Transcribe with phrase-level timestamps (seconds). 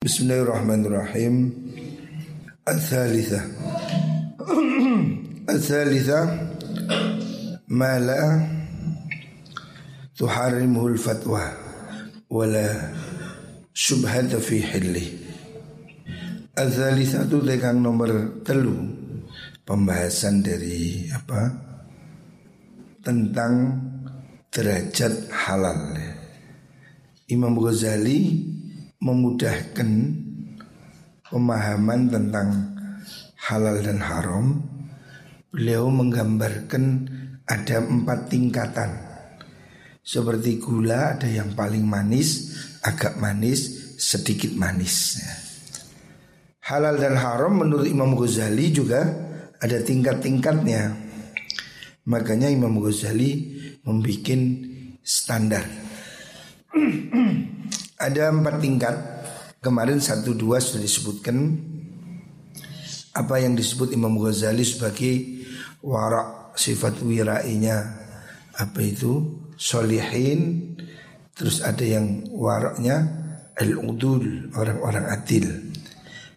[0.00, 1.52] Bismillahirrahmanirrahim.
[2.64, 3.44] Al-Thalithah
[5.44, 6.24] Al-Thalithah
[7.68, 8.40] Ma la
[10.16, 11.44] Tuharimuhul fatwa
[12.32, 12.96] Wala
[13.76, 15.04] Subhata fi hilli
[16.56, 18.80] Al-Thalithah itu tegang nomor telu.
[19.68, 21.44] Pembahasan dari apa?
[23.04, 23.52] Tentang
[24.48, 25.92] derajat halal.
[27.28, 28.48] Imam Ghazali
[29.00, 29.90] memudahkan
[31.32, 32.48] pemahaman tentang
[33.48, 34.60] halal dan haram,
[35.48, 37.08] beliau menggambarkan
[37.48, 38.90] ada empat tingkatan.
[40.04, 45.16] Seperti gula ada yang paling manis, agak manis, sedikit manis.
[46.60, 49.00] Halal dan haram menurut Imam Ghazali juga
[49.60, 51.08] ada tingkat-tingkatnya.
[52.04, 54.28] Makanya Imam Ghazali membuat
[55.04, 55.64] standar.
[58.00, 58.96] Ada empat tingkat.
[59.60, 61.36] Kemarin satu dua sudah disebutkan.
[63.12, 65.44] Apa yang disebut Imam Ghazali sebagai
[65.84, 67.76] Warak sifat wirainya.
[68.56, 69.44] Apa itu?
[69.60, 70.72] Solihin.
[71.36, 73.04] Terus ada yang waraknya
[73.60, 75.44] Al-udul Orang-orang adil.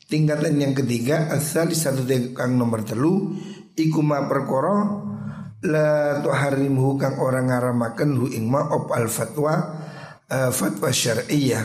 [0.07, 3.39] Tingkatan yang ketiga Asal satu tingkatan nomor telu.
[3.79, 5.07] Ikuma perkoro
[5.63, 9.82] La tuharimhu kang orang ngaramakan hu ingma op al fatwa
[10.33, 11.63] uh, fatwa syar'iyah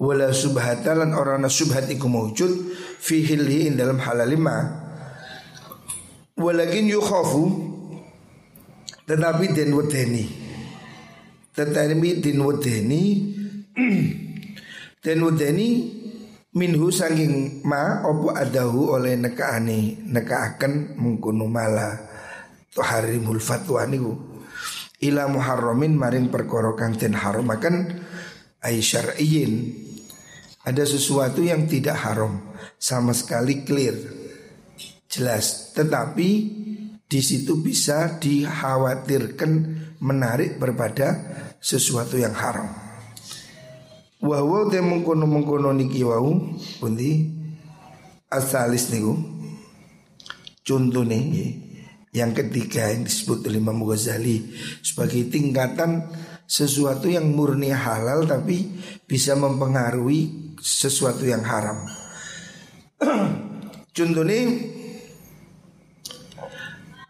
[0.00, 4.56] wala subhatalan orana subhat iku mawjud fi hilhi dalam halal lima.
[6.38, 7.44] Walakin yukhafu
[9.04, 10.24] tetapi den wedeni.
[11.52, 13.02] Tetapi den wedeni
[15.04, 15.68] den wedeni
[16.54, 21.98] minhu sanging ma opo adahu oleh nekaani nekaaken mengkono mala
[22.70, 24.27] tuharimul fatwa niku
[24.98, 28.02] ila muharramin maring perkara kang den haramaken
[28.62, 29.86] ai syar'iyyin
[30.66, 32.42] ada sesuatu yang tidak haram
[32.76, 33.96] sama sekali clear.
[35.08, 36.28] Jelas tetapi
[37.08, 39.50] di situ bisa dikhawatirkan
[40.04, 41.08] menarik berbeda
[41.56, 42.68] sesuatu yang haram.
[44.18, 47.38] Wahwa te mengkono mengkono niki wau pundi?
[48.28, 49.16] Asalis niku.
[50.60, 51.67] Contoh nih
[52.18, 54.50] yang ketiga yang disebut oleh Imam Ghazali
[54.82, 56.10] sebagai tingkatan
[56.48, 58.66] sesuatu yang murni halal tapi
[59.06, 61.86] bisa mempengaruhi sesuatu yang haram.
[63.96, 64.42] Contohnya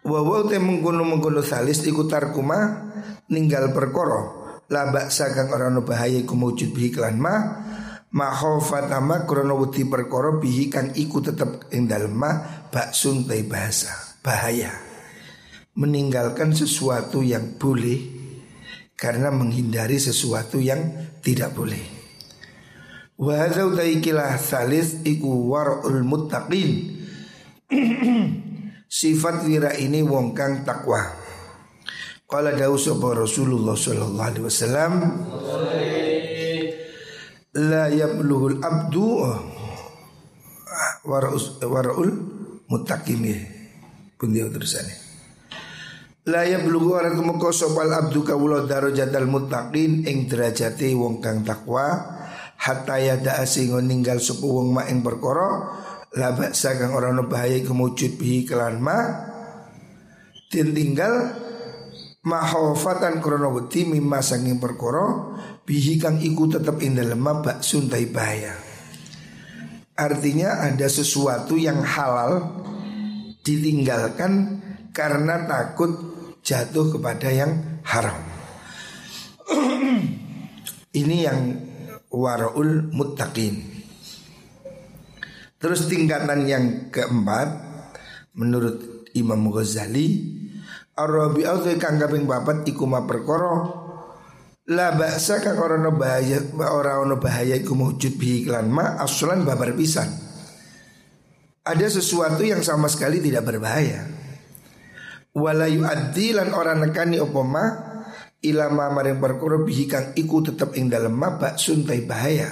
[0.09, 2.89] Wawaw te mengkuno mengkuno salis ikutar kuma
[3.29, 4.41] ninggal perkoro
[4.73, 7.37] labak sagang orang bahaya kumujud bihi klan ma
[8.09, 14.88] mahofatama krono wuti perkoro bihi kang iku tetep ing ma baksun bahasa bahaya
[15.79, 18.19] meninggalkan sesuatu yang boleh
[18.99, 21.79] karena menghindari sesuatu yang tidak boleh.
[23.15, 23.47] Wa
[24.43, 26.99] salis iku warul muttaqin.
[28.89, 31.15] Sifat wira ini wong kang takwa.
[32.27, 34.93] Qala dawu sapa Rasulullah sallallahu alaihi wasallam
[37.57, 39.07] la yablughul abdu
[41.07, 42.15] warul
[42.67, 43.23] muttaqin.
[44.19, 45.08] Dia terusannya.
[46.29, 52.05] La ya blugu orang kemeko sopal abdu kawula darajatal muttaqin ing derajate wong kang takwa.
[52.61, 53.41] Hatta yada
[53.81, 55.73] ninggal sapa wong mak ing perkara
[56.21, 58.99] la baksa kang ora ono bahaya kemujud bihi kelan ma
[60.53, 61.33] den tinggal
[62.27, 65.33] mahofatan krana wedi mimma sanging perkara
[65.65, 68.53] bihi kang iku tetep ing dalem bak suntai bahaya.
[69.97, 72.61] Artinya ada sesuatu yang halal
[73.41, 74.61] ditinggalkan
[74.93, 76.18] karena takut
[76.49, 78.17] jatuh kepada yang haram.
[80.97, 81.41] Ini yang
[82.09, 83.61] waraul muttaqin.
[85.61, 87.49] Terus tingkatan yang keempat
[88.33, 90.39] menurut Imam Ghazali
[90.97, 93.55] Ar-Rabi'ah kang kaping papat iku ma perkara
[94.71, 99.45] la ba'sa kang ora ono bahaya ora ono bahaya iku mujud bi iklan ma aslan
[99.45, 100.09] babar pisan.
[101.69, 104.18] Ada sesuatu yang sama sekali tidak berbahaya
[105.35, 107.65] wala yuaddi lan ora nekani apa ma
[108.39, 112.49] ilama maring perkara bihi kang iku tetep ing dalem ma suntai bahaya.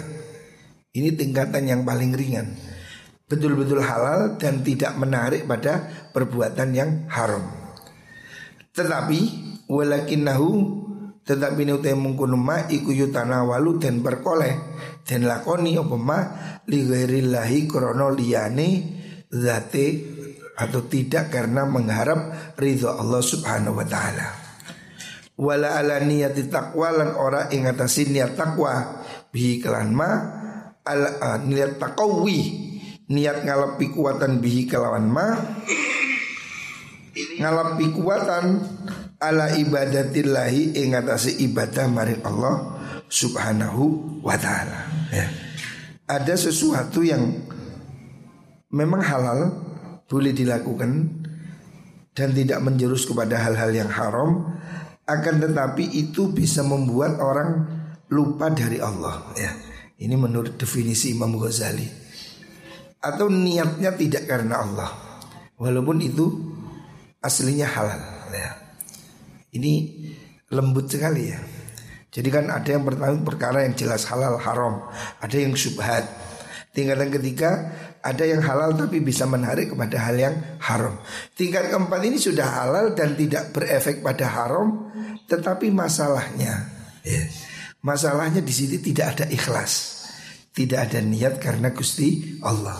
[0.96, 2.56] Ini tingkatan yang paling ringan.
[3.26, 5.84] Betul-betul halal dan tidak menarik pada
[6.14, 7.42] perbuatan yang haram.
[8.72, 9.20] Tetapi
[10.16, 10.50] nahu
[11.26, 14.54] tetapi utai mengkono ma iku walu dan berkoleh
[15.02, 16.18] dan lakoni apa ma
[16.70, 18.68] li ghairillahi krana liyane
[19.26, 20.15] zate
[20.56, 24.26] atau tidak karena mengharap ridho Allah Subhanahu wa taala.
[25.36, 30.08] Wala ala niyati taqwa lan ora ing atase niat takwa bihi kelan ma
[30.80, 32.40] ala uh, niat takawi
[33.12, 35.36] niat ngalapi kuatan bihi kelawan ma
[37.36, 38.64] ngalapi kuatan
[39.20, 42.80] ala ibadatillahi ing atase ibadah maring Allah
[43.12, 43.82] subhanahu
[44.24, 45.26] wa taala ya.
[46.06, 47.44] Ada sesuatu yang
[48.72, 49.40] memang halal
[50.06, 50.90] boleh dilakukan
[52.16, 54.56] dan tidak menjurus kepada hal-hal yang haram
[55.06, 57.66] akan tetapi itu bisa membuat orang
[58.10, 59.52] lupa dari Allah ya.
[59.96, 61.88] Ini menurut definisi Imam Ghazali.
[63.00, 64.90] Atau niatnya tidak karena Allah.
[65.56, 66.26] Walaupun itu
[67.24, 68.02] aslinya halal
[68.34, 68.50] ya.
[69.56, 69.72] Ini
[70.52, 71.40] lembut sekali ya.
[72.12, 74.88] Jadi kan ada yang pertama perkara yang jelas halal haram,
[75.20, 76.04] ada yang syubhat.
[76.72, 77.72] Tingkatan ketiga
[78.06, 80.94] ada yang halal tapi bisa menarik kepada hal yang haram.
[81.34, 84.90] Tingkat keempat ini sudah halal dan tidak berefek pada haram,
[85.26, 86.70] tetapi masalahnya
[87.02, 87.22] ya,
[87.86, 90.02] Masalahnya di sini tidak ada ikhlas.
[90.50, 92.74] Tidak ada niat karena Gusti Allah.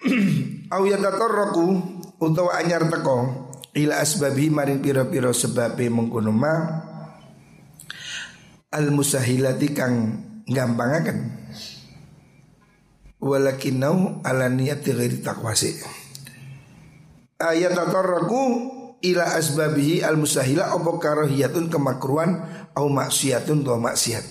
[0.74, 1.66] Au yatatarraku
[2.18, 6.54] utawa anyar teko ila asbabi maring pira-pira sebabe mengkono ma
[8.74, 9.94] al musahilati kang
[10.48, 11.39] gampangaken
[13.20, 16.00] walakinau ala niyati ghairi taqwasi
[17.40, 18.42] ayat tatarraku
[19.00, 22.44] ila asbabihi al musahila apa karahiyatun kemakruhan
[22.76, 24.24] au maksiatun tu maksiat.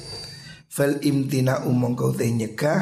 [0.69, 2.79] Fal imtina umong kau teh nyegah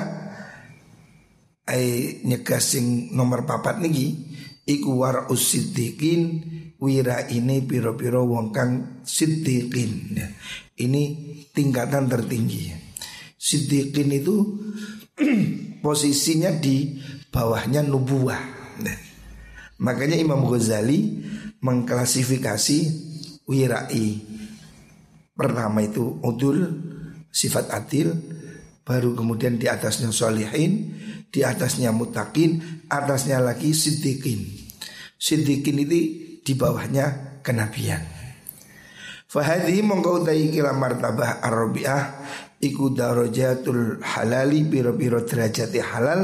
[1.68, 4.36] ai nyegah sing nomor papat niki
[4.68, 6.44] iku war usiddiqin
[6.78, 10.20] wira ini piro-piro wong kang siddiqin.
[10.78, 11.04] Ini
[11.56, 12.76] tingkatan tertinggi.
[13.40, 14.36] Siddiqin itu
[15.88, 17.00] posisinya di
[17.32, 18.44] bawahnya nubuah
[18.84, 18.98] nah,
[19.80, 21.24] makanya Imam Ghazali
[21.64, 22.78] mengklasifikasi
[23.48, 24.08] wirai.
[25.38, 26.66] Pertama itu udul,
[27.30, 28.14] sifat adil,
[28.82, 30.98] baru kemudian di atasnya solihin,
[31.30, 34.42] di atasnya mutakin, atasnya lagi siddiqin.
[35.18, 36.00] Siddiqin itu
[36.42, 38.02] di bawahnya kenabian.
[39.28, 42.16] Fahadhi mongkau tayi kila martabah arabiah
[42.58, 46.22] iku darajatul halali biro-biro derajati halal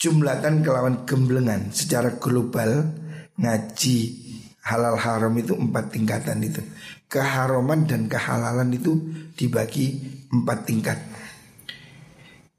[0.00, 2.88] jumlatan kelawan gemblengan secara global
[3.36, 3.98] ngaji
[4.62, 6.62] halal haram itu empat tingkatan itu.
[7.10, 8.96] Keharaman dan kehalalan itu
[9.36, 10.00] dibagi
[10.32, 10.98] empat tingkat.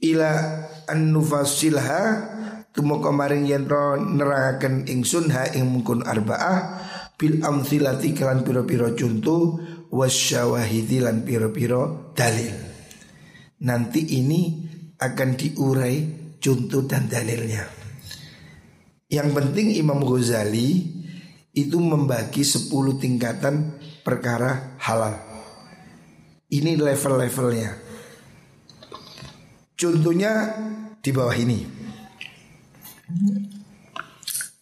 [0.03, 0.31] Ila
[0.85, 2.01] an-nufasilha
[2.75, 3.65] tumo kemarin yen
[4.13, 6.85] nerangaken ingsun ha ing mungkun arbaah
[7.15, 9.57] bil amthilati kelan piro-piro contoh
[9.93, 12.57] wasyawahidi lan piro-piro dalil.
[13.63, 14.41] Nanti ini
[14.97, 15.95] akan diurai
[16.41, 17.63] contoh dan dalilnya.
[19.13, 20.89] Yang penting Imam Ghazali
[21.53, 25.21] itu membagi 10 tingkatan perkara halal.
[26.49, 27.71] Ini level-levelnya.
[29.77, 30.33] Contohnya
[30.97, 31.59] di bawah ini.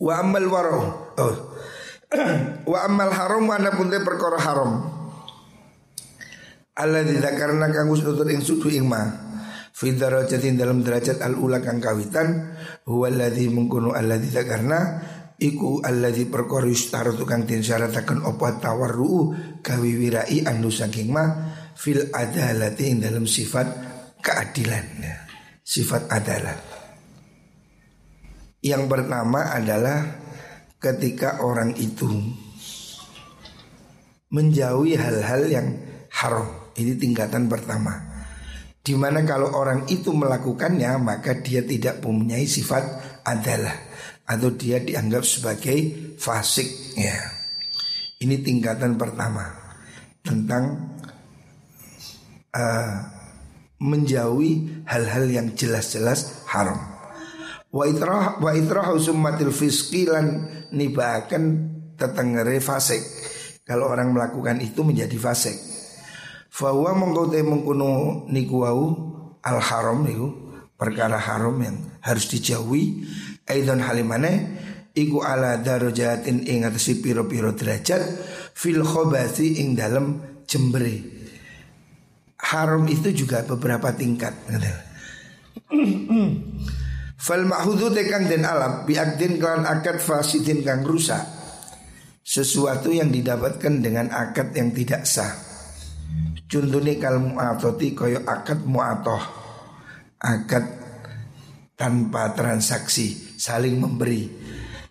[0.01, 0.81] Wa amal waro.
[1.15, 1.35] Oh.
[2.71, 3.55] Wa amal haram wa
[4.03, 4.90] perkara haram.
[6.81, 9.05] Allah tidak kang wis nutur ing sudu ing ma.
[9.71, 12.57] Fi dalam derajat al ula kang kawitan
[12.89, 14.79] huwa alladzi mungkunu alladzi karena
[15.37, 19.31] iku alladzi perkara yustar tukang den syarataken apa tawarru
[19.61, 21.23] gawi wirai anu saking ma
[21.77, 23.67] fil adalati ing dalam sifat
[24.19, 24.85] keadilan.
[25.61, 26.57] Sifat adalah
[28.65, 30.03] yang pertama adalah
[30.81, 32.09] ketika orang itu
[34.33, 35.67] menjauhi hal-hal yang
[36.11, 38.11] haram ini tingkatan pertama
[38.81, 42.81] Di mana kalau orang itu melakukannya maka dia tidak mempunyai sifat
[43.21, 43.77] adalah
[44.25, 45.77] atau dia dianggap sebagai
[46.17, 47.13] fasik ya.
[48.21, 49.43] Ini tingkatan pertama
[50.21, 50.93] tentang
[52.53, 52.93] uh,
[53.81, 56.77] menjauhi hal-hal yang jelas-jelas haram.
[57.73, 61.43] Wa itrah wa itrah summatil fiski lan nibakan
[61.97, 63.01] tetengere fasik.
[63.65, 65.70] Kalau orang melakukan itu menjadi fasik.
[66.51, 68.84] Fahuwa mengkau te mengkuno niku wau
[69.39, 70.36] al haram niku
[70.75, 73.08] perkara haram yang harus dijauhi.
[73.48, 74.60] Aidon halimane
[74.91, 78.03] iku ala darajatin ing atase piro-piro derajat
[78.51, 81.24] fil khobati ing dalam jembere.
[82.41, 84.36] Haram itu juga beberapa tingkat.
[87.22, 91.22] Fal ma'hudu tekang dan alam biakdin kalan akad fasidin kang rusak.
[92.25, 95.50] Sesuatu yang didapatkan dengan akad yang tidak sah.
[96.51, 99.24] Contohnya kalau mu'atoti koyo akad mu'atoh.
[100.20, 100.67] Akad
[101.79, 104.27] tanpa transaksi Saling memberi.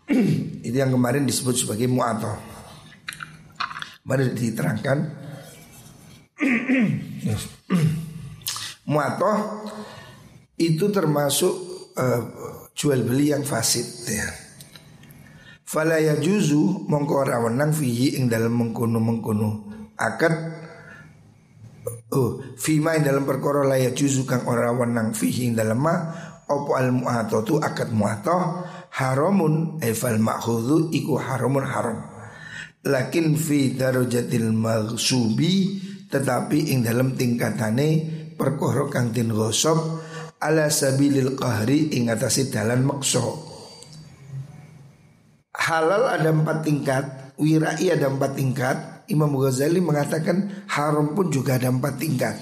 [0.67, 2.40] Itu yang kemarin disebut sebagai mu'atoh.
[4.09, 4.99] Mari diterangkan.
[8.90, 9.38] Mu'atoh
[10.61, 11.55] itu termasuk
[11.97, 12.23] uh,
[12.75, 14.29] jual beli yang fasid ya.
[15.62, 20.60] Fala yajuzu mongko wenang fihi ing dalam mengkono-mengkono akad
[22.11, 25.95] Oh, fima ing dalam perkara la yajuzu kang ora wenang fihi dalam ma
[26.50, 31.99] opo al mu'atatu akad mu'atah haramun efal ma'khudhu iku haramun haram.
[32.83, 35.79] Lakin fi darajatil maghsubi
[36.11, 37.88] tetapi ing dalam tingkatane
[38.35, 40.02] perkara kang tin gosop
[40.43, 43.50] ala sabilil qahri ing atase dalan maksa
[45.61, 47.05] halal ada empat tingkat,
[47.37, 48.76] wirai ada empat tingkat.
[49.11, 52.35] Imam Ghazali mengatakan haram pun juga ada empat tingkat.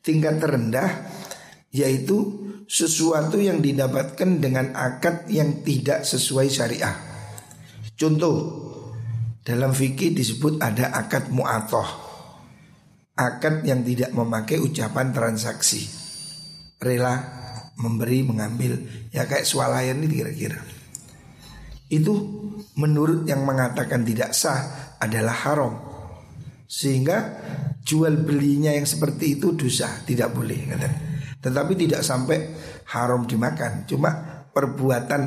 [0.00, 0.88] Tingkat terendah
[1.74, 6.96] yaitu sesuatu yang didapatkan dengan akad yang tidak sesuai syariah.
[7.98, 8.36] Contoh
[9.42, 12.06] dalam fikih disebut ada akad mu'atoh
[13.18, 15.88] Akad yang tidak memakai ucapan transaksi
[16.78, 17.18] Rela
[17.80, 18.78] memberi mengambil
[19.10, 20.60] Ya kayak swalayan ini kira-kira
[21.88, 22.12] itu
[22.76, 25.72] menurut yang mengatakan tidak sah adalah haram.
[26.68, 27.16] Sehingga
[27.80, 30.68] jual belinya yang seperti itu dosa, tidak boleh
[31.40, 32.52] Tetapi tidak sampai
[32.92, 35.22] haram dimakan, cuma perbuatan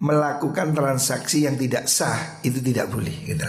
[0.00, 3.44] melakukan transaksi yang tidak sah itu tidak boleh gitu.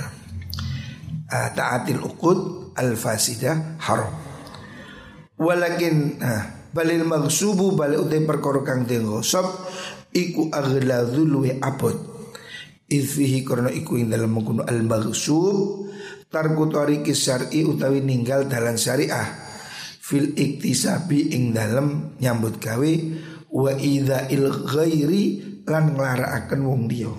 [1.27, 4.11] Uh, taatil uqud al fasidah haram.
[5.39, 6.43] Walakin uh,
[6.75, 8.83] balil magsubu balil utai perkara kang
[10.11, 12.17] iku aghladzul luwe abot
[12.87, 15.91] Ifihi karena iku ing dalam mengkuno al maghsub
[16.27, 19.46] tarku tariki syar'i utawi ninggal dalan syariah.
[20.01, 22.91] Fil iktisabi ing dalam nyambut gawe
[23.51, 25.24] wa idza il ghairi
[25.67, 27.12] lan nglarakaken wong dia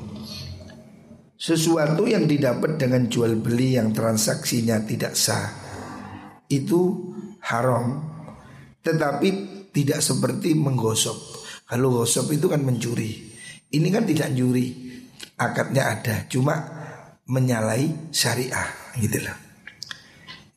[1.39, 5.53] sesuatu yang didapat dengan jual beli yang transaksinya tidak sah
[6.49, 7.13] itu
[7.45, 8.09] haram
[8.83, 9.29] tetapi
[9.73, 11.39] tidak seperti menggosok.
[11.69, 13.29] Kalau gosok itu kan mencuri.
[13.69, 14.67] Ini kan tidak mencuri
[15.37, 16.57] akadnya ada, cuma
[17.29, 19.37] menyalahi syariah gitu loh.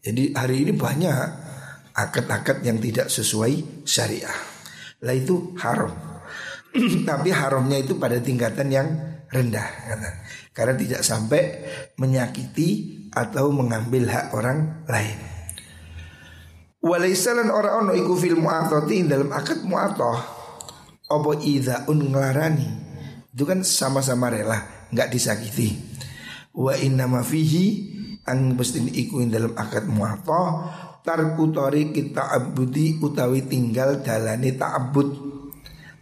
[0.01, 1.19] Jadi hari ini banyak
[1.93, 4.33] akad-akad yang tidak sesuai syariah.
[5.03, 5.91] Lah itu haram.
[7.09, 8.87] Tapi haramnya itu pada tingkatan yang
[9.31, 9.67] rendah
[10.51, 11.63] karena tidak sampai
[11.95, 15.19] menyakiti atau mengambil hak orang lain.
[16.81, 20.17] Walaisalan orang ono iku fil mu'atati dalam akad mu'atah
[21.13, 22.69] Apa idha'un ngelarani
[23.31, 25.90] itu kan sama-sama rela nggak disakiti
[26.55, 27.65] wa inna ma fihi
[28.27, 30.43] ang mesti iku dalam akad muatta
[31.01, 31.49] tarku
[31.91, 35.09] kita abudi utawi tinggal dalane ta'abbud.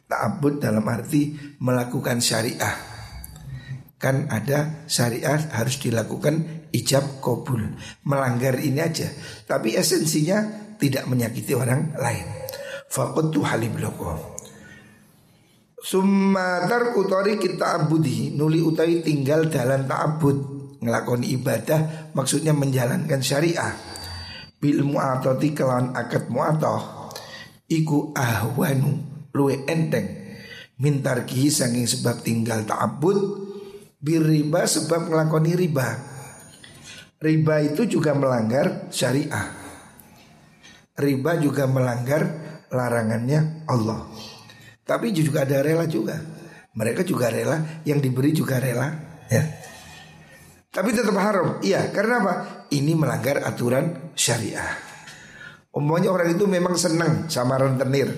[0.09, 2.75] Ta'abbud dalam arti melakukan syariah.
[3.99, 7.75] Kan ada syariah harus dilakukan ijab kabul
[8.07, 9.11] melanggar ini aja.
[9.45, 10.43] Tapi esensinya
[10.79, 12.25] tidak menyakiti orang lain.
[12.89, 13.75] Faqatu halim
[15.79, 17.07] Summa tarku
[17.39, 20.59] kita abudi Nuli utawi tinggal dalam ta'abud.
[20.79, 23.75] Ngelakoni ibadah Maksudnya menjalankan syariah.
[24.59, 27.11] Bil mu'atoti kelawan akad mu'atoh.
[27.71, 28.91] Iku ahwanu
[29.31, 30.19] Luwe enteng.
[30.79, 33.47] Mintarki saking sebab tinggal ta'abud.
[34.03, 35.87] Riba sebab ngelakoni riba.
[37.19, 39.47] Riba itu juga melanggar syariah.
[40.95, 42.23] Riba juga melanggar
[42.71, 44.07] larangannya Allah
[44.89, 46.17] tapi juga ada rela juga.
[46.73, 48.89] Mereka juga rela, yang diberi juga rela,
[49.29, 49.45] ya.
[50.73, 51.61] Tapi tetap haram.
[51.61, 52.33] Iya, karena apa?
[52.73, 54.65] Ini melanggar aturan syariah.
[55.69, 58.09] Umumnya orang itu memang senang sama rentenir.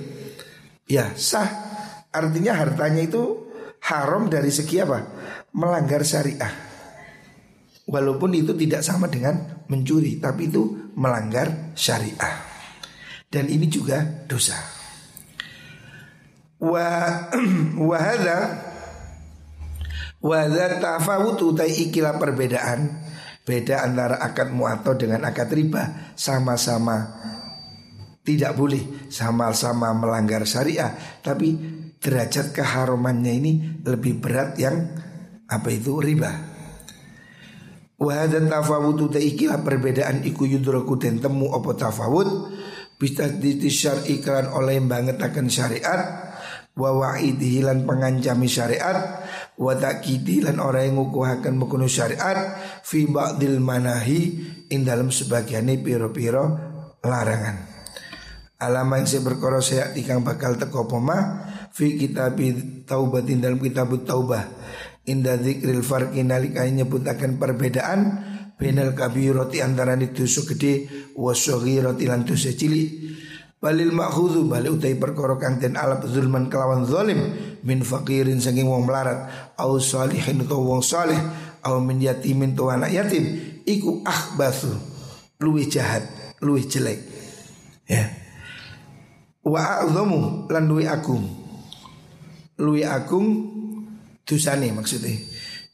[0.88, 1.48] Ya, sah.
[2.12, 3.52] Artinya hartanya itu
[3.92, 5.00] haram dari segi apa?
[5.52, 6.52] Melanggar syariah.
[7.88, 12.36] Walaupun itu tidak sama dengan mencuri, tapi itu melanggar syariah.
[13.32, 14.81] Dan ini juga dosa
[16.62, 16.86] wa
[17.90, 18.38] wa hadza
[20.22, 23.10] wa hadza tafawutu ta ikilah perbedaan.
[23.42, 26.14] Beda antara akad muato dengan akad riba.
[26.14, 27.10] Sama-sama
[28.22, 29.10] tidak boleh.
[29.10, 30.94] Sama-sama melanggar syariah.
[31.26, 31.58] Tapi
[31.98, 33.52] derajat keharumannya ini
[33.82, 34.94] lebih berat yang
[35.50, 35.98] apa itu?
[35.98, 36.32] Riba.
[37.98, 40.22] Wa hadza tafawutu ta ikilah perbedaan.
[40.22, 42.30] Iku yudraku den temu apa tafawut.
[43.02, 46.31] Bisa disyar'i iklan oleh banget akan syariat
[46.76, 49.24] wa wa'idihi lan pengancami syariat.
[49.60, 52.58] Wa takidi lan orang yang ngukuhaken mengkuno syariat.
[52.84, 54.20] Fi ba'dil manahi
[54.72, 56.44] ing dalam sebagiannya piro-piro
[57.04, 57.72] larangan.
[58.62, 62.38] Alama yang saya berkoro saya tikang bakal teko poma fi kitab
[62.86, 64.46] taubatin dalam kitab taubah.
[65.10, 68.00] Inda dzikril farqi nalika nyebutaken perbedaan
[68.62, 70.86] benal kabiroti antara dosa gede
[71.18, 72.90] wa roti lan dosa cilik
[73.62, 77.30] Balil makhudhu bali utai perkara kang den alap zulman kelawan zalim
[77.62, 81.22] min fakirin saking wong melarat au salihin utawa wong saleh
[81.62, 83.22] au min yatimin tu anak yatim
[83.70, 84.74] iku akhbathu
[85.38, 86.02] luwih jahat
[86.42, 87.06] luwih jelek.
[87.86, 88.10] Ya.
[89.46, 91.22] Wa a'zamu lan luwih agung.
[92.58, 93.46] Luwih agung
[94.26, 95.22] dosane maksudnya.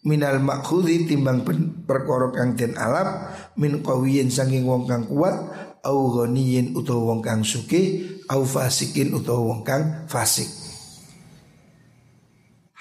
[0.08, 1.44] Minal makhudhi timbang
[1.88, 5.36] perkara kang den alap min qawiyin saking wong kang kuat
[5.84, 10.48] au ghaniyin utawa wong kang suki au fasikin utawa wong kang fasik.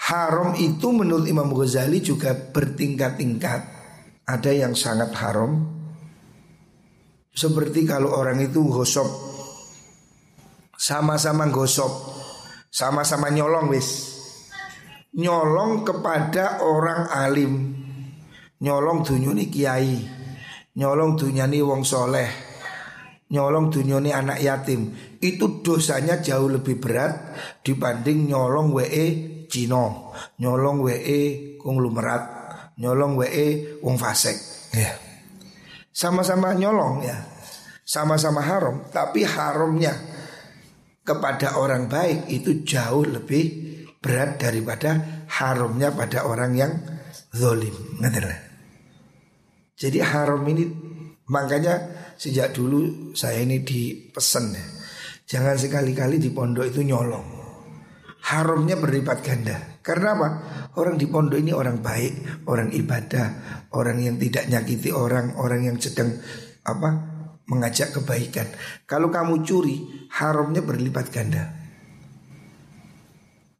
[0.06, 3.74] Haram itu menurut Imam Ghazali juga bertingkat-tingkat.
[4.26, 5.66] Ada yang sangat haram.
[7.34, 9.06] Seperti kalau orang itu gosok
[10.78, 11.90] sama-sama gosok,
[12.70, 14.14] sama-sama nyolong wis.
[15.16, 17.52] Nyolong kepada orang alim.
[18.62, 19.96] Nyolong dunyoni kiai.
[20.76, 22.45] Nyolong dunyani wong soleh
[23.26, 27.34] nyolong dunyoni anak yatim itu dosanya jauh lebih berat
[27.66, 30.10] dibanding nyolong WE Cino,
[30.42, 32.22] nyolong WE konglomerat,
[32.82, 34.36] nyolong WE wong fasek.
[34.74, 34.90] Ya.
[35.94, 37.16] Sama-sama nyolong ya.
[37.86, 39.94] Sama-sama haram, tapi haramnya
[41.06, 46.72] kepada orang baik itu jauh lebih berat daripada haramnya pada orang yang
[47.30, 47.72] zolim.
[49.78, 50.66] Jadi haram ini
[51.30, 51.78] makanya
[52.16, 54.64] sejak dulu saya ini dipesan ya.
[55.26, 57.26] Jangan sekali-kali di pondok itu nyolong.
[58.26, 59.56] Haramnya berlipat ganda.
[59.82, 60.28] Karena apa?
[60.82, 63.26] Orang di pondok ini orang baik, orang ibadah,
[63.74, 66.10] orang yang tidak nyakiti orang, orang yang sedang
[66.66, 67.16] apa?
[67.46, 68.46] mengajak kebaikan.
[68.90, 71.46] Kalau kamu curi, haramnya berlipat ganda.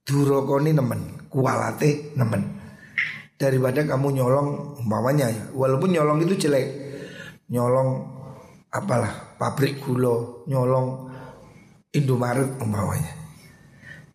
[0.06, 2.42] Durokoni nemen, kualate nemen.
[3.36, 6.66] Daripada kamu nyolong umpamanya ya, walaupun nyolong itu jelek.
[7.46, 8.15] Nyolong
[8.80, 11.06] apalah pabrik gula nyolong
[11.96, 13.14] Indomaret umpamanya.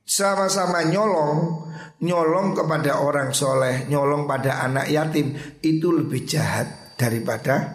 [0.06, 1.66] Sama-sama nyolong,
[2.06, 5.34] nyolong kepada orang soleh, nyolong pada anak yatim
[5.66, 7.74] itu lebih jahat daripada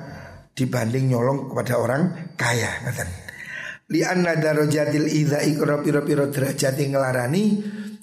[0.55, 2.03] dibanding nyolong kepada orang
[2.39, 2.71] kaya.
[2.87, 3.05] Kata.
[3.91, 7.45] Li anna darajatil idza ikra pira-pira derajat ngelarani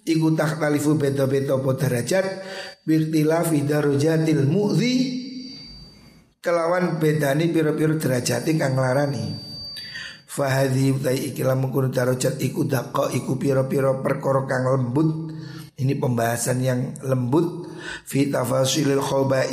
[0.04, 2.26] iku takhtalifu beda-beda derajat
[2.84, 5.22] birtilafi darajatil mu'zi
[6.43, 9.56] kelawan bedani piro-piro derajat kang nglarani.
[10.27, 15.32] Fahadhi utai ikilah mengkono darajat iku daqqa iku piro-piro perkara kang lembut.
[15.79, 17.71] Ini pembahasan yang lembut.
[18.03, 18.99] Fi tafasilil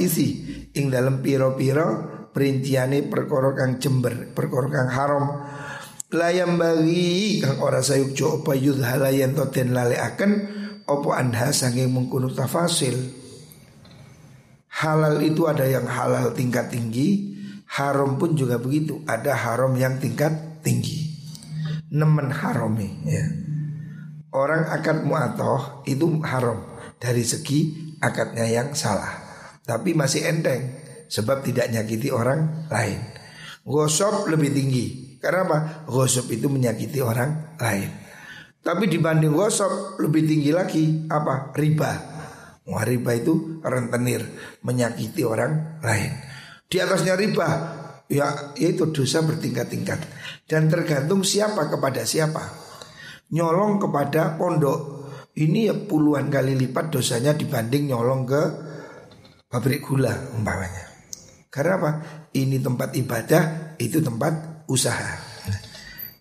[0.02, 0.28] isi
[0.74, 1.88] ing dalam piro-piro
[2.34, 5.24] perintiane perkara kang jember perkara kang haram.
[6.10, 10.30] Layam bagi kang ora sayuk jo apa yudhalayan to den akan
[10.90, 13.19] opo anha saking mengkono tafasil
[14.70, 17.30] Halal itu ada yang halal tingkat tinggi
[17.70, 18.98] Haram pun juga begitu.
[19.06, 21.06] Ada haram yang tingkat tinggi.
[21.94, 23.26] Nemen harami ya.
[24.34, 26.66] Orang akad mu'atoh itu haram.
[26.98, 29.22] Dari segi akadnya yang salah.
[29.62, 33.02] Tapi masih enteng Sebab tidak nyakiti orang lain.
[33.66, 34.86] Gosop lebih tinggi.
[35.18, 35.58] Karena apa?
[35.90, 37.90] Gosop itu menyakiti orang lain.
[38.62, 40.84] Tapi dibanding gosop lebih tinggi lagi.
[41.10, 41.50] Apa?
[41.50, 42.09] Riba
[42.66, 44.24] riba itu rentenir
[44.64, 46.12] menyakiti orang lain.
[46.70, 47.48] Di atasnya riba
[48.10, 50.00] ya itu dosa bertingkat-tingkat
[50.46, 52.42] dan tergantung siapa kepada siapa.
[53.30, 55.00] Nyolong kepada pondok
[55.38, 58.42] ini ya puluhan kali lipat dosanya dibanding nyolong ke
[59.46, 60.90] pabrik gula umpamanya.
[61.50, 61.90] Karena apa?
[62.30, 65.18] Ini tempat ibadah, itu tempat usaha.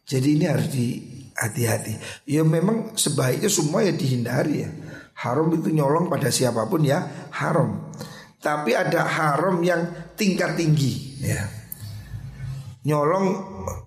[0.10, 0.98] Jadi ini harus di
[1.38, 2.26] hati-hati.
[2.26, 4.70] Ya memang sebaiknya semua ya dihindari ya.
[5.20, 7.92] Haram itu nyolong pada siapa pun ya haram.
[8.40, 11.44] Tapi ada haram yang tingkat tinggi ya.
[12.88, 13.28] Nyolong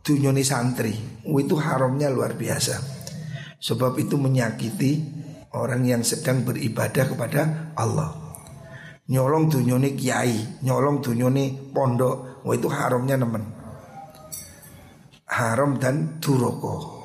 [0.05, 0.92] dunyoni santri
[1.25, 2.77] itu haramnya luar biasa.
[3.57, 5.01] Sebab itu menyakiti
[5.57, 8.12] orang yang sedang beribadah kepada Allah.
[9.09, 13.45] Nyolong dunyoni kiai, nyolong dunyoni pondok, itu haramnya nemen.
[15.33, 17.01] Haram dan duroko.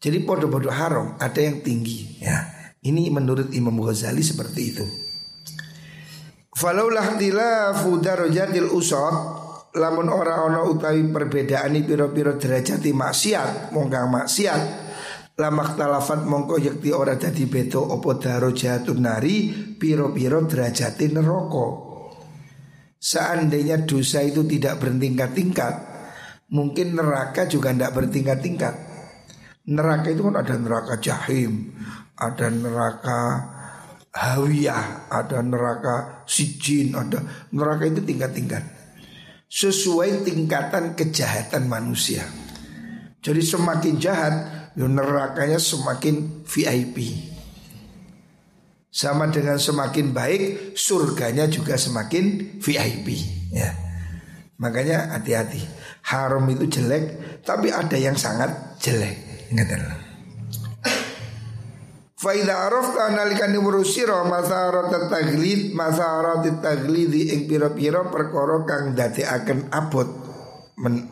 [0.00, 2.51] Jadi podo-podo haram ada yang tinggi ya.
[2.82, 4.86] Ini menurut Imam Ghazali seperti itu.
[6.50, 9.14] Falaulah tilafu darajatil usad
[9.72, 14.62] lamun ora ana utawi perbedaan pira-pira derajat maksiat mongkang maksiat
[15.40, 19.36] lamak talafat mongko yakti ora dadi beda apa darajatun nari
[19.78, 21.66] pira-pira derajat neraka.
[23.02, 25.74] Seandainya dosa itu tidak bertingkat-tingkat,
[26.54, 28.74] mungkin neraka juga tidak bertingkat-tingkat.
[29.66, 31.74] Neraka itu kan ada neraka jahim,
[32.16, 33.20] ada neraka
[34.12, 38.62] hawiyah, ada neraka sijin, ada neraka itu tingkat-tingkat.
[39.52, 42.24] Sesuai tingkatan kejahatan manusia.
[43.20, 44.34] Jadi semakin jahat,
[44.76, 47.28] yo nerakanya semakin VIP.
[48.92, 53.08] Sama dengan semakin baik, surganya juga semakin VIP.
[53.52, 53.72] Ya.
[54.60, 55.64] Makanya hati-hati.
[56.12, 59.48] Haram itu jelek, tapi ada yang sangat jelek.
[59.52, 60.01] Ngerti
[62.22, 70.06] Faida arafta nalikani urusira masarat taglid masarat taglidi ing pira-pira perkara kang akan abot.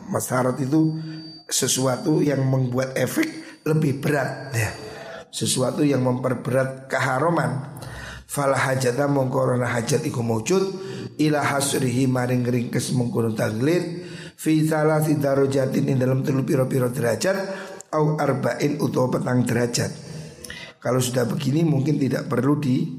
[0.07, 0.95] Masarat itu
[1.51, 3.27] sesuatu yang membuat efek
[3.67, 4.71] lebih berat ya.
[5.27, 7.75] Sesuatu yang memperberat keharuman.
[8.23, 10.63] Fala hajata mongkorona hajat iku mawujud
[11.19, 14.07] ila hasrihi maring ringkes mengkono taglid
[14.39, 17.35] fi salasi darajatin ing dalam telu pira-pira derajat
[17.91, 20.10] au arba'in utawa petang derajat.
[20.81, 22.89] Kalau sudah begini mungkin tidak perlu di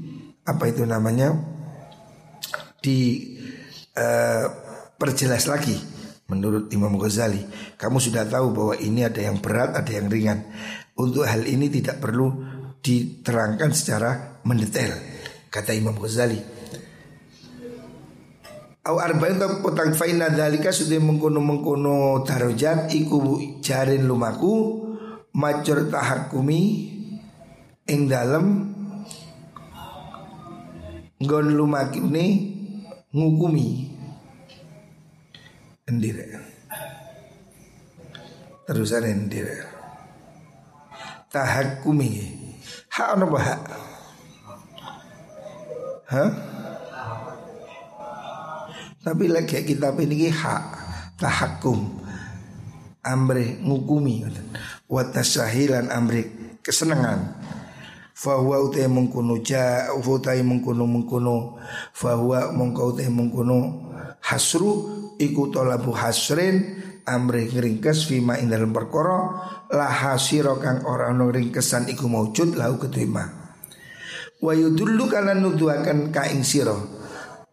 [0.47, 1.35] apa itu namanya
[2.79, 3.27] di
[3.95, 4.45] uh,
[4.95, 5.75] perjelas lagi
[6.31, 7.43] menurut Imam Ghazali.
[7.75, 10.47] Kamu sudah tahu bahwa ini ada yang berat, ada yang ringan.
[10.95, 12.31] Untuk hal ini tidak perlu
[12.79, 14.95] diterangkan secara mendetail
[15.51, 16.39] kata Imam Ghazali.
[18.83, 24.83] Au arba'in ta potang faina dalika sudah mengkono mengkono darajat iku jarin lumaku
[25.39, 26.92] macur tahakumi
[27.83, 28.71] ing dalem
[31.19, 32.25] nggon lumakine
[33.11, 33.91] ngukumi.
[35.83, 36.39] Endire
[38.63, 39.67] terusan endire
[41.27, 42.39] tahakumi.
[42.93, 43.41] Hak ono apa
[46.13, 46.29] Hah?
[49.03, 50.63] Tapi lagi kita ini hak
[51.19, 51.99] tahakum.
[53.03, 54.23] Amre ngukumi.
[54.87, 57.19] Wa tasahilan amre kesenangan
[58.13, 61.57] Fahuwa utai mengkuno ja utai mengkuno mengkuno
[61.97, 63.89] Fahuwa mengkau utai mengkuno.
[64.21, 64.71] Hasru
[65.17, 71.91] iku tolabu hasrin Amri ringkes fima ing dalam perkara La hasiro kang orang no ringkesan
[71.91, 73.27] iku maujud lau keterima
[74.39, 76.79] Wa yudullu kana nuduakan kaing siro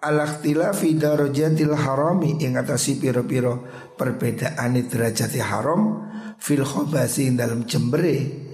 [0.01, 3.67] Alaktila fi darajatil harami ing atasi piro-piro
[4.01, 6.09] perbedaan derajat haram
[6.41, 8.49] fil khobasi dalam jembere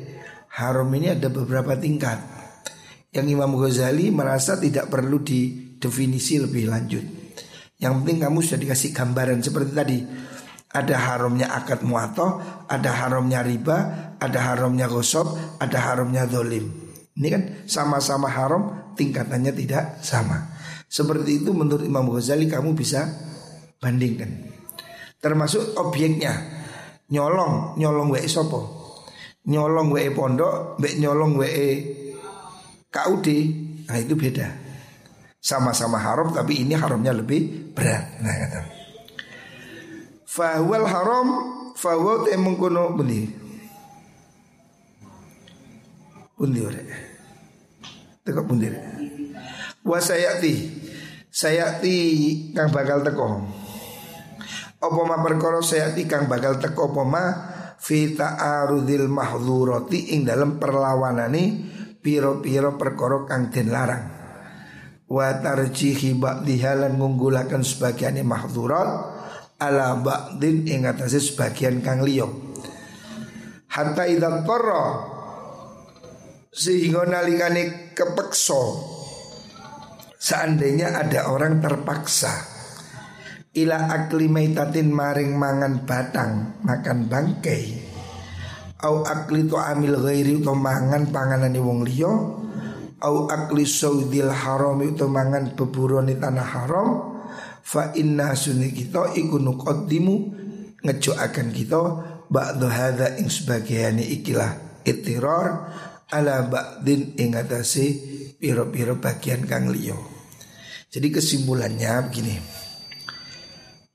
[0.56, 2.16] haram ini ada beberapa tingkat.
[3.12, 7.04] Yang Imam Ghazali merasa tidak perlu didefinisi lebih lanjut.
[7.76, 9.98] Yang penting kamu sudah dikasih gambaran seperti tadi.
[10.66, 13.78] Ada haramnya akad muatoh Ada haramnya riba
[14.18, 16.68] Ada haramnya gosok Ada haramnya dolim.
[17.16, 20.52] Ini kan sama-sama haram Tingkatannya tidak sama.
[20.84, 23.08] Seperti itu menurut Imam Ghazali kamu bisa
[23.80, 24.52] bandingkan.
[25.22, 26.34] Termasuk objeknya.
[27.08, 28.75] Nyolong Nyolong wa sopo
[29.46, 31.68] nyolong WE pondok, mbek nyolong WE
[32.90, 33.26] KUD,
[33.86, 34.48] nah itu beda.
[35.38, 38.18] Sama-sama haram tapi ini haramnya lebih berat.
[38.18, 38.60] Nah kata.
[40.26, 41.26] Fahwal haram
[41.78, 43.30] fahwa te mengkono bundi.
[46.34, 46.82] Bundi ore.
[48.26, 48.66] Teko bundi.
[49.86, 50.54] Wa sayati
[51.30, 51.96] sayati
[52.50, 53.46] kang bakal teko.
[54.82, 57.24] Apa ma perkara sayati kang bakal teko apa ma
[57.86, 61.42] fi ta'arudil mahdzurati ing dalam perlawanane
[62.02, 64.04] piro-piro perkara kang den larang.
[65.06, 68.90] Wa tarjihi ba'dhiha lan ngunggulaken sebagiane mahdzurat
[69.62, 72.26] ala ba'din ing atase sebagian kang liya.
[73.70, 75.14] Hatta idza tarra
[76.50, 78.62] sehingga nalikane kepeksa
[80.16, 82.55] seandainya ada orang terpaksa
[83.56, 87.64] ila akli maitatin maring mangan batang makan bangkai.
[88.84, 92.12] Au akli to amil ghairi to mangan panganan wong liya.
[93.00, 96.88] Au akli saudil haram itu mangan beburoni tanah haram.
[97.64, 100.14] Fa inna sunni kita iku nuqaddimu
[100.84, 101.80] ngejoaken kita
[102.30, 105.66] ba'du hadza ing sebagian ikilah itirar
[106.12, 107.90] ala ba'din ing atase
[108.38, 109.98] piro-piro bagian kang liya.
[110.86, 112.65] Jadi kesimpulannya begini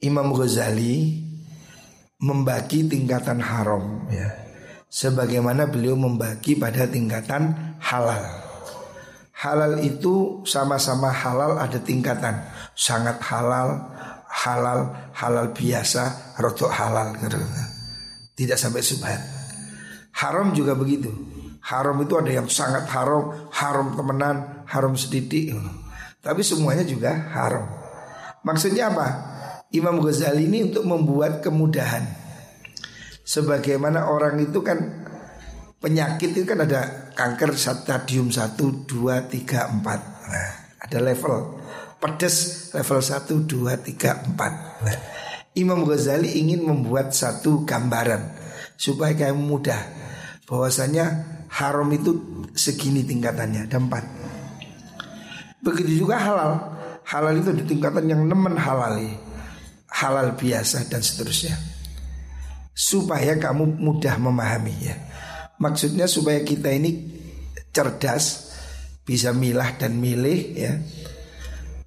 [0.01, 1.21] Imam Ghazali
[2.17, 4.33] membagi tingkatan haram ya.
[4.91, 8.19] Sebagaimana beliau membagi pada tingkatan halal.
[9.31, 12.43] Halal itu sama-sama halal ada tingkatan.
[12.75, 13.87] Sangat halal,
[14.27, 17.39] halal, halal biasa, rotok halal gitu.
[18.35, 19.21] Tidak sampai subhan.
[20.17, 21.09] Haram juga begitu.
[21.61, 25.61] Haram itu ada yang sangat haram, haram temenan, haram sedikit.
[26.19, 27.69] Tapi semuanya juga haram.
[28.43, 29.30] Maksudnya apa?
[29.71, 32.03] Imam Ghazali ini untuk membuat kemudahan.
[33.23, 35.07] Sebagaimana orang itu kan
[35.79, 39.87] penyakit itu kan ada kanker stadium 1, 2, 3, 4.
[40.27, 40.51] Nah,
[40.83, 41.63] ada level
[42.03, 44.83] pedes level 1, 2, 3, 4.
[44.83, 44.97] Nah,
[45.55, 48.35] Imam Ghazali ingin membuat satu gambaran
[48.75, 49.79] supaya kamu mudah
[50.49, 51.05] bahwasanya
[51.47, 54.03] haram itu segini tingkatannya ada empat.
[55.63, 56.51] Begitu juga halal.
[57.07, 58.99] Halal itu di tingkatan yang nemen halal
[59.91, 61.59] halal biasa dan seterusnya.
[62.71, 64.95] Supaya kamu mudah memahami ya
[65.61, 67.21] maksudnya supaya kita ini
[67.69, 68.49] cerdas
[69.05, 70.73] bisa milah dan milih ya.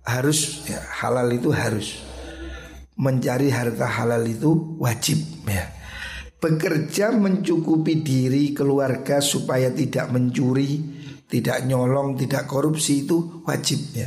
[0.05, 1.99] Harus ya, halal itu harus.
[2.95, 5.19] Mencari harta halal itu wajib
[5.51, 5.67] ya.
[6.39, 14.07] Bekerja mencukupi diri keluarga supaya tidak mencuri tidak nyolong tidak korupsi itu wajib ya.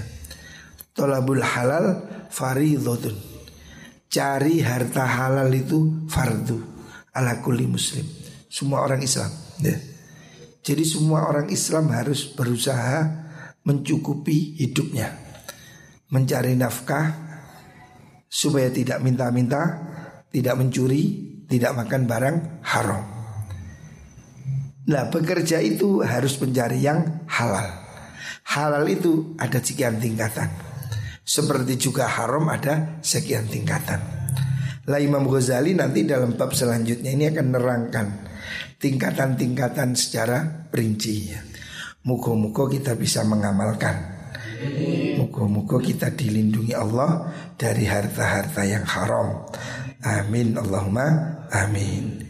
[0.93, 3.36] Tolabul halal faridotun
[4.07, 6.57] cari harta halal itu fardu
[7.15, 8.03] ala kulli muslim.
[8.47, 9.31] Semua orang Islam.
[9.59, 9.77] Ya.
[10.63, 13.07] Jadi semua orang Islam harus berusaha
[13.63, 15.15] mencukupi hidupnya.
[16.11, 17.11] Mencari nafkah
[18.27, 19.63] supaya tidak minta-minta,
[20.31, 21.03] tidak mencuri,
[21.47, 23.03] tidak makan barang haram.
[24.87, 27.67] Nah bekerja itu harus mencari yang halal.
[28.47, 30.66] Halal itu ada sekian tingkatan.
[31.27, 33.99] Seperti juga haram ada sekian tingkatan.
[34.87, 38.07] Lah Imam Ghazali nanti dalam bab selanjutnya ini akan nerangkan
[38.79, 41.35] tingkatan-tingkatan secara rinci.
[42.07, 44.15] Muka-muka kita bisa mengamalkan.
[45.19, 47.27] Muka-muka kita dilindungi Allah
[47.59, 49.43] dari harta-harta yang haram.
[50.07, 52.23] Amin Allahumma amin.